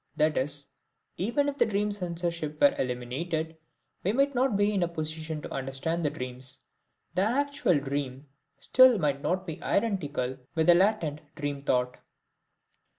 [0.15, 0.67] That is,
[1.17, 3.55] even if the dream censorship were eliminated
[4.03, 6.59] we might not be in a position to understand the dreams;
[7.13, 8.27] the actual dream
[8.57, 11.99] still might not be identical with the latent dream thought.